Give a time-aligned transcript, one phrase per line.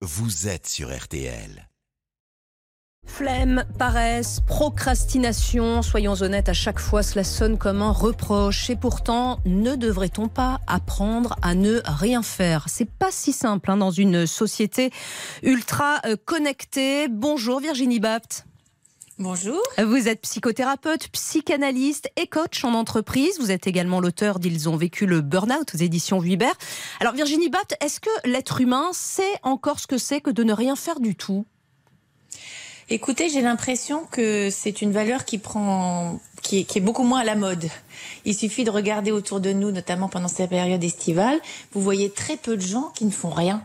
[0.00, 1.68] vous êtes sur RTL.
[3.04, 8.70] Flemme, paresse, procrastination, soyons honnêtes, à chaque fois cela sonne comme un reproche.
[8.70, 12.66] Et pourtant, ne devrait-on pas apprendre à ne rien faire?
[12.68, 14.92] C'est pas si simple hein, dans une société
[15.42, 17.08] ultra euh, connectée.
[17.08, 18.47] Bonjour Virginie Bapt.
[19.20, 19.60] Bonjour.
[19.84, 23.40] Vous êtes psychothérapeute, psychanalyste et coach en entreprise.
[23.40, 26.54] Vous êtes également l'auteur d'Ils ont vécu le burn-out aux éditions Vuibert.
[27.00, 30.52] Alors Virginie Bapt, est-ce que l'être humain sait encore ce que c'est que de ne
[30.52, 31.46] rien faire du tout?
[32.90, 37.34] Écoutez, j'ai l'impression que c'est une valeur qui prend, qui est, beaucoup moins à la
[37.34, 37.68] mode.
[38.24, 41.40] Il suffit de regarder autour de nous, notamment pendant cette période estivale.
[41.72, 43.64] Vous voyez très peu de gens qui ne font rien.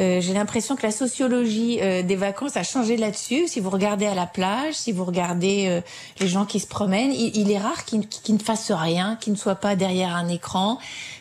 [0.00, 3.48] Euh, j'ai l'impression que la sociologie euh, des vacances a changé là-dessus.
[3.48, 5.80] Si vous regardez à la plage, si vous regardez euh,
[6.20, 9.56] les gens qui se promènent, il, est rare qu'ils ne fassent rien, qu'ils ne soient
[9.56, 10.78] pas derrière un écran,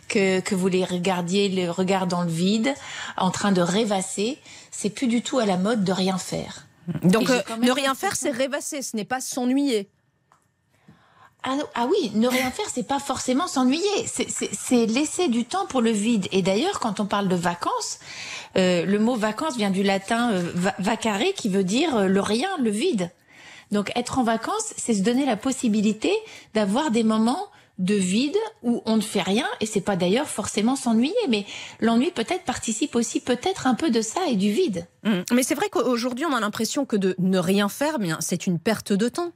[0.08, 2.74] que, que vous les regardiez le regard dans le vide,
[3.18, 4.38] en train de rêvasser.
[4.72, 6.66] C'est plus du tout à la mode de rien faire.
[7.04, 7.30] Donc
[7.62, 9.90] ne rien faire, c'est rêvasser, ce n'est pas s'ennuyer.
[11.43, 15.81] Ah, ah, oui, ne rien faire, c'est pas forcément s'ennuyer, c'est laisser du temps pour
[15.81, 16.27] le vide.
[16.34, 17.99] Et d'ailleurs, quand on parle de vacances,
[18.57, 22.49] euh, le mot vacances vient du latin euh, vacare, qui veut dire euh, le rien,
[22.59, 23.09] le vide.
[23.71, 26.12] Donc être en vacances, c'est se donner la possibilité
[26.54, 30.76] d'avoir des moments de vide où on ne fait rien et c'est pas d'ailleurs forcément
[30.76, 31.46] s'ennuyer mais
[31.79, 34.85] l'ennui peut-être participe aussi peut-être un peu de ça et du vide.
[35.03, 35.21] Mmh.
[35.31, 38.59] Mais c'est vrai qu'aujourd'hui on a l'impression que de ne rien faire bien c'est une
[38.59, 39.31] perte de temps.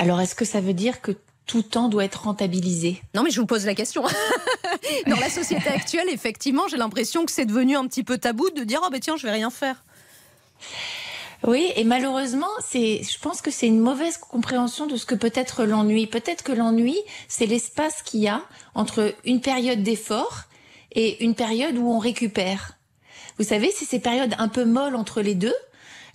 [0.00, 1.10] Alors, est-ce que ça veut dire que
[1.44, 3.02] tout temps doit être rentabilisé?
[3.16, 4.04] Non, mais je vous pose la question.
[5.08, 8.62] Dans la société actuelle, effectivement, j'ai l'impression que c'est devenu un petit peu tabou de
[8.62, 9.82] dire oh ben tiens, je vais rien faire.
[11.44, 15.32] Oui, et malheureusement, c'est, je pense que c'est une mauvaise compréhension de ce que peut
[15.34, 16.06] être l'ennui.
[16.06, 16.96] Peut-être que l'ennui,
[17.26, 18.42] c'est l'espace qu'il y a
[18.76, 20.42] entre une période d'effort
[20.92, 22.78] et une période où on récupère.
[23.36, 25.54] Vous savez, c'est ces périodes un peu molles entre les deux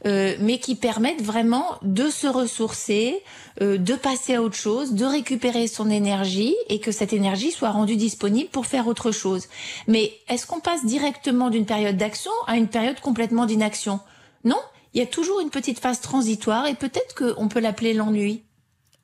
[0.06, 3.24] euh, mais qui permettent vraiment de se ressourcer,
[3.62, 7.72] euh, de passer à autre chose, de récupérer son énergie et que cette énergie soit
[7.72, 9.48] rendue disponible pour faire autre chose.
[9.88, 14.02] Mais est-ce qu'on passe directement d'une période d'action à une période complètement d'inaction?
[14.44, 14.60] Non,
[14.94, 18.44] il y a toujours une petite phase transitoire et peut-être qu'on peut l'appeler l'ennui.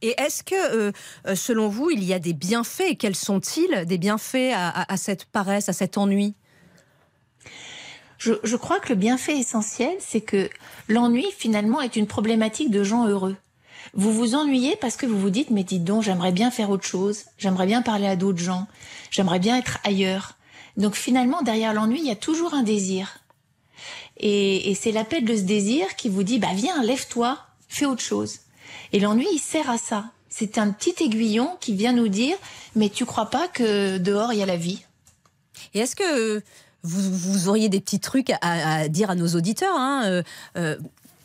[0.01, 0.91] Et est-ce que, euh,
[1.35, 2.97] selon vous, il y a des bienfaits?
[2.97, 6.35] Quels sont-ils des bienfaits à cette paresse, à cet ennui?
[8.19, 10.49] Je, je crois que le bienfait essentiel, c'est que
[10.87, 13.37] l'ennui, finalement, est une problématique de gens heureux.
[13.93, 16.85] Vous vous ennuyez parce que vous vous dites, mais dites donc, j'aimerais bien faire autre
[16.85, 18.67] chose, j'aimerais bien parler à d'autres gens,
[19.09, 20.33] j'aimerais bien être ailleurs.
[20.77, 23.19] Donc finalement, derrière l'ennui, il y a toujours un désir.
[24.17, 28.01] Et, et c'est l'appel de ce désir qui vous dit, bah viens, lève-toi, fais autre
[28.01, 28.39] chose.
[28.91, 30.11] Et l'ennui, il sert à ça.
[30.27, 32.37] C'est un petit aiguillon qui vient nous dire,
[32.75, 34.83] mais tu crois pas que dehors, il y a la vie
[35.73, 36.43] Et est-ce que
[36.83, 39.75] vous, auriez des petits trucs à, dire à nos auditeurs.
[39.75, 40.23] Hein, euh,
[40.57, 40.77] euh,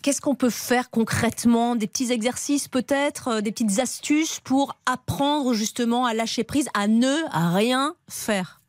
[0.02, 5.54] qu'est-ce qu'on peut faire concrètement Des petits exercices peut-être, euh, des petites astuces pour apprendre
[5.54, 7.14] justement à lâcher prise, à ne
[7.56, 8.60] rien faire?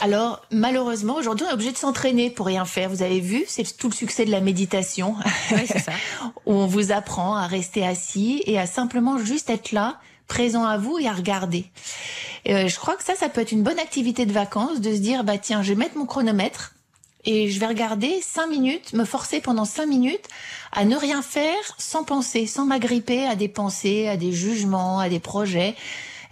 [0.00, 2.88] Alors, malheureusement, aujourd'hui, on est obligé de s'entraîner pour rien faire.
[2.88, 5.14] Vous avez vu, c'est tout le succès de la méditation.
[5.52, 5.92] Oui, c'est ça.
[6.46, 10.98] on vous apprend à rester assis et à simplement juste être là, présent à vous
[10.98, 11.66] et à regarder.
[12.48, 14.98] Euh, je crois que ça, ça peut être une bonne activité de vacances, de se
[14.98, 16.74] dire, bah tiens, je vais mettre mon chronomètre
[17.24, 20.28] et je vais regarder cinq minutes, me forcer pendant cinq minutes
[20.72, 25.08] à ne rien faire sans penser, sans m'agripper à des pensées, à des jugements, à
[25.08, 25.76] des projets.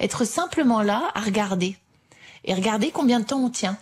[0.00, 1.76] Être simplement là à regarder
[2.44, 3.78] et regarder combien de temps on tient.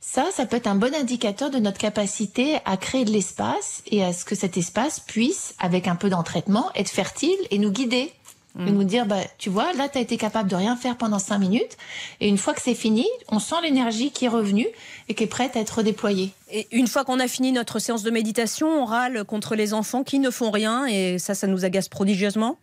[0.00, 4.04] Ça, ça peut être un bon indicateur de notre capacité à créer de l'espace et
[4.04, 8.12] à ce que cet espace puisse, avec un peu d'entraînement, être fertile et nous guider
[8.56, 11.18] et nous dire, bah, tu vois, là, tu as été capable de rien faire pendant
[11.18, 11.76] cinq minutes.
[12.20, 14.68] Et une fois que c'est fini, on sent l'énergie qui est revenue
[15.08, 16.30] et qui est prête à être déployée.
[16.52, 20.04] Et une fois qu'on a fini notre séance de méditation, on râle contre les enfants
[20.04, 22.56] qui ne font rien et ça, ça nous agace prodigieusement?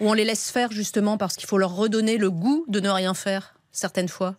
[0.00, 2.88] Ou on les laisse faire justement parce qu'il faut leur redonner le goût de ne
[2.88, 4.36] rien faire, certaines fois?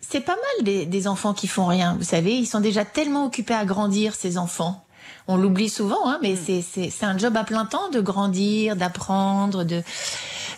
[0.00, 1.96] C'est pas mal des, des, enfants qui font rien.
[1.96, 4.85] Vous savez, ils sont déjà tellement occupés à grandir, ces enfants
[5.28, 6.62] on l'oublie souvent, hein, mais mm.
[6.90, 9.82] c'est un job à plein temps de grandir, d'apprendre, de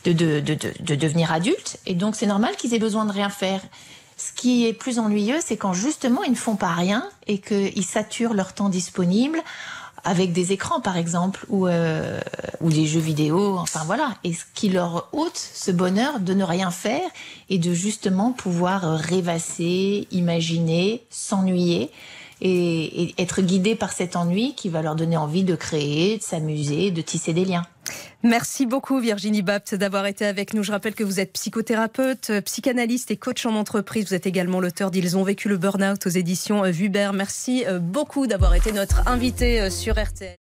[0.04, 1.78] de, de, de, de, devenir adulte.
[1.86, 3.60] Et donc, c'est normal qu'ils aient besoin de rien faire.
[4.16, 7.84] Ce qui est plus ennuyeux, c'est quand justement ils ne font pas rien et qu'ils
[7.84, 9.38] saturent leur temps disponible
[10.04, 12.20] avec des écrans par exemple ou euh,
[12.60, 16.44] ou des jeux vidéo enfin voilà et ce qui leur ôte ce bonheur de ne
[16.44, 17.08] rien faire
[17.50, 21.90] et de justement pouvoir rêvasser imaginer s'ennuyer
[22.40, 26.90] et, être guidés par cet ennui qui va leur donner envie de créer, de s'amuser,
[26.90, 27.64] de tisser des liens.
[28.22, 30.62] Merci beaucoup Virginie Bapt d'avoir été avec nous.
[30.62, 34.06] Je rappelle que vous êtes psychothérapeute, psychanalyste et coach en entreprise.
[34.08, 37.10] Vous êtes également l'auteur d'Ils ont vécu le burn-out aux éditions Vuber.
[37.14, 40.36] Merci beaucoup d'avoir été notre invité sur RTL.